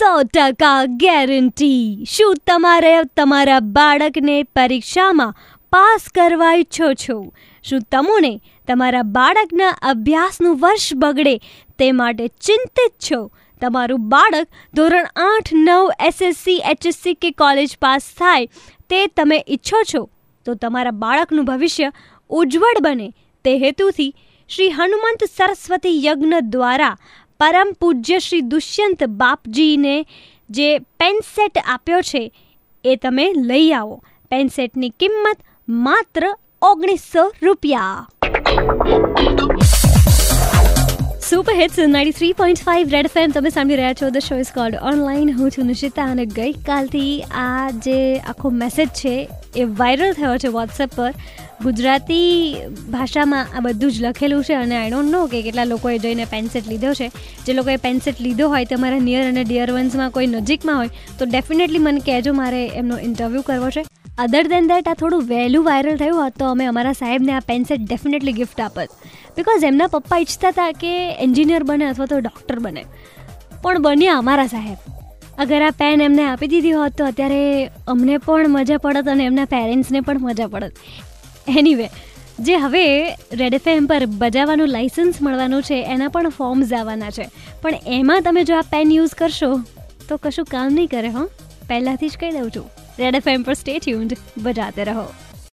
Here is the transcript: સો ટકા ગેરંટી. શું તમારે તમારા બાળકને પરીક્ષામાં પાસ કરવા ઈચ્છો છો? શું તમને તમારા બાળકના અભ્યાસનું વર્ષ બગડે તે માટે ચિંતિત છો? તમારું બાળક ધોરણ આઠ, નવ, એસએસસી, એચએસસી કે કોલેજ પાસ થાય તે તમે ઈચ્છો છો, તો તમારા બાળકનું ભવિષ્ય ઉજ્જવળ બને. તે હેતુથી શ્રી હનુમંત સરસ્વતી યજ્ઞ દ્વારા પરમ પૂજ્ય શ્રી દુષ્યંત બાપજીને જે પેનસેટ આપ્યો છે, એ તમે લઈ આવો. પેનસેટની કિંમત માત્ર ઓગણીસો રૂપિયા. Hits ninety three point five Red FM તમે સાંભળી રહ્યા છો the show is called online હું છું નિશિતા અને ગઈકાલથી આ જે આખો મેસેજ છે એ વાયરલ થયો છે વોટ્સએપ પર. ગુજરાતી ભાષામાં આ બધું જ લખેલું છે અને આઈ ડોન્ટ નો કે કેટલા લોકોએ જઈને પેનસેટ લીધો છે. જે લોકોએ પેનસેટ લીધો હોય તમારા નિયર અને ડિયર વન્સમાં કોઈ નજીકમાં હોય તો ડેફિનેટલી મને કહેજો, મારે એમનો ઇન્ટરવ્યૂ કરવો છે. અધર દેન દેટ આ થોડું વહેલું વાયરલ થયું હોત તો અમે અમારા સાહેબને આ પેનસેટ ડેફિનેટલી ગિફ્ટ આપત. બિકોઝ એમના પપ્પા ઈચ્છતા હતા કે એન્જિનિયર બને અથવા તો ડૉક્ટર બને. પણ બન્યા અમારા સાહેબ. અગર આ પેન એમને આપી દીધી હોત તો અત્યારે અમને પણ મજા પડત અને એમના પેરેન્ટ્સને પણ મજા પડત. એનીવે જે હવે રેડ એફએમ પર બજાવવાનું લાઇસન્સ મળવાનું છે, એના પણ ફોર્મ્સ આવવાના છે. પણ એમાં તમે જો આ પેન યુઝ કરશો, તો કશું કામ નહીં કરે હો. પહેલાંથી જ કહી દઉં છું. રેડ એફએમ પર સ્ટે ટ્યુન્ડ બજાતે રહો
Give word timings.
સો 0.00 0.10
ટકા 0.34 0.84
ગેરંટી. 1.00 2.04
શું 2.10 2.36
તમારે 2.46 2.92
તમારા 3.16 3.60
બાળકને 3.78 4.36
પરીક્ષામાં 4.56 5.34
પાસ 5.72 6.06
કરવા 6.14 6.52
ઈચ્છો 6.54 6.88
છો? 7.02 7.16
શું 7.64 7.82
તમને 7.92 8.30
તમારા 8.68 9.02
બાળકના 9.16 9.72
અભ્યાસનું 9.82 10.56
વર્ષ 10.60 10.94
બગડે 10.94 11.34
તે 11.78 11.90
માટે 11.92 12.24
ચિંતિત 12.28 12.94
છો? 13.10 13.20
તમારું 13.60 14.08
બાળક 14.08 14.48
ધોરણ 14.74 15.10
આઠ, 15.26 15.52
નવ, 15.52 15.90
એસએસસી, 16.00 16.56
એચએસસી 16.64 17.14
કે 17.14 17.30
કોલેજ 17.30 17.76
પાસ 17.78 18.08
થાય 18.18 18.46
તે 18.90 19.06
તમે 19.06 19.44
ઈચ્છો 19.48 19.84
છો, 19.94 20.02
તો 20.46 20.54
તમારા 20.54 20.98
બાળકનું 21.04 21.44
ભવિષ્ય 21.44 21.92
ઉજ્જવળ 22.30 22.84
બને. 22.84 23.12
તે 23.44 23.58
હેતુથી 23.58 24.12
શ્રી 24.50 24.70
હનુમંત 24.70 25.24
સરસ્વતી 25.36 25.98
યજ્ઞ 26.04 26.38
દ્વારા 26.40 26.96
પરમ 27.40 27.68
પૂજ્ય 27.80 28.18
શ્રી 28.18 28.40
દુષ્યંત 28.40 29.04
બાપજીને 29.04 30.06
જે 30.50 30.78
પેનસેટ 30.78 31.58
આપ્યો 31.66 32.00
છે, 32.00 32.32
એ 32.84 32.96
તમે 32.96 33.32
લઈ 33.36 33.72
આવો. 33.72 34.02
પેનસેટની 34.30 34.90
કિંમત 34.90 35.38
માત્ર 35.68 36.26
ઓગણીસો 36.62 37.32
રૂપિયા. 37.42 38.08
Hits 41.60 41.78
ninety 41.78 42.12
three 42.18 42.32
point 42.32 42.60
five 42.64 42.88
Red 42.88 43.06
FM 43.06 43.30
તમે 43.30 43.50
સાંભળી 43.50 43.76
રહ્યા 43.76 43.92
છો 43.92 44.08
the 44.10 44.18
show 44.18 44.36
is 44.36 44.52
called 44.54 44.76
online 44.90 45.32
હું 45.38 45.50
છું 45.50 45.66
નિશિતા 45.66 46.06
અને 46.12 46.22
ગઈકાલથી 46.26 47.24
આ 47.40 47.70
જે 47.86 47.96
આખો 48.18 48.50
મેસેજ 48.50 48.88
છે 48.88 49.28
એ 49.56 49.64
વાયરલ 49.64 50.12
થયો 50.12 50.38
છે 50.38 50.48
વોટ્સએપ 50.48 50.96
પર. 50.96 51.10
ગુજરાતી 51.62 52.54
ભાષામાં 52.90 53.52
આ 53.56 53.60
બધું 53.60 53.92
જ 53.92 54.02
લખેલું 54.02 54.44
છે 54.44 54.54
અને 54.54 54.76
આઈ 54.76 54.90
ડોન્ટ 54.90 55.10
નો 55.10 55.26
કે 55.26 55.42
કેટલા 55.42 55.64
લોકોએ 55.64 55.98
જઈને 55.98 56.24
પેનસેટ 56.24 56.68
લીધો 56.68 56.94
છે. 56.94 57.10
જે 57.46 57.52
લોકોએ 57.52 57.76
પેનસેટ 57.76 58.20
લીધો 58.20 58.48
હોય 58.48 58.64
તમારા 58.64 58.98
નિયર 58.98 59.28
અને 59.28 59.44
ડિયર 59.44 59.72
વન્સમાં 59.72 60.10
કોઈ 60.10 60.26
નજીકમાં 60.26 60.76
હોય 60.76 60.88
તો 61.18 61.24
ડેફિનેટલી 61.24 61.78
મને 61.78 62.00
કહેજો, 62.00 62.32
મારે 62.32 62.66
એમનો 62.66 62.98
ઇન્ટરવ્યૂ 62.98 63.42
કરવો 63.42 63.70
છે. 63.70 63.84
અધર 64.22 64.42
દેન 64.52 64.66
દેટ 64.70 64.88
આ 64.88 64.94
થોડું 64.94 65.22
વહેલું 65.28 65.64
વાયરલ 65.64 65.96
થયું 65.96 66.18
હોત 66.22 66.34
તો 66.38 66.46
અમે 66.54 66.64
અમારા 66.64 66.92
સાહેબને 66.92 67.32
આ 67.32 67.40
પેનસેટ 67.40 67.80
ડેફિનેટલી 67.80 68.32
ગિફ્ટ 68.32 68.60
આપત. 68.60 68.90
બિકોઝ 69.36 69.64
એમના 69.64 69.86
પપ્પા 69.86 70.18
ઈચ્છતા 70.18 70.48
હતા 70.48 70.72
કે 70.72 70.92
એન્જિનિયર 71.26 71.62
બને 71.62 71.86
અથવા 71.86 72.06
તો 72.06 72.20
ડૉક્ટર 72.20 72.58
બને. 72.58 72.84
પણ 73.62 73.82
બન્યા 73.82 74.18
અમારા 74.18 74.46
સાહેબ. 74.46 74.78
અગર 75.38 75.62
આ 75.62 75.70
પેન 75.70 76.00
એમને 76.00 76.26
આપી 76.28 76.46
દીધી 76.46 76.70
હોત 76.70 76.96
તો 76.98 77.04
અત્યારે 77.04 77.70
અમને 77.86 78.18
પણ 78.18 78.48
મજા 78.48 78.76
પડત 78.76 79.08
અને 79.08 79.24
એમના 79.24 79.44
પેરેન્ટ્સને 79.44 80.00
પણ 80.00 80.20
મજા 80.20 80.46
પડત. 80.46 80.72
એનીવે 81.48 81.86
જે 82.40 82.56
હવે 82.56 82.84
રેડ 83.32 83.54
એફએમ 83.54 83.86
પર 83.86 84.06
બજાવવાનું 84.06 84.68
લાઇસન્સ 84.68 85.22
મળવાનું 85.22 85.62
છે, 85.62 85.82
એના 85.84 86.08
પણ 86.08 86.28
ફોર્મ્સ 86.28 86.72
આવવાના 86.72 87.10
છે. 87.10 87.26
પણ 87.62 87.74
એમાં 87.86 88.22
તમે 88.22 88.44
જો 88.44 88.56
આ 88.56 88.68
પેન 88.72 88.92
યુઝ 88.92 89.14
કરશો, 89.14 89.50
તો 90.08 90.16
કશું 90.16 90.44
કામ 90.44 90.68
નહીં 90.74 90.88
કરે 90.88 91.08
હો. 91.08 91.24
પહેલાંથી 91.68 92.08
જ 92.08 92.16
કહી 92.20 92.30
દઉં 92.30 92.50
છું. 92.50 92.79
રેડ 92.98 93.14
એફએમ 93.14 93.44
પર 93.44 93.54
સ્ટે 93.54 93.76
ટ્યુન્ડ 93.78 94.16
બજાતે 94.38 94.84
રહો 94.84 95.06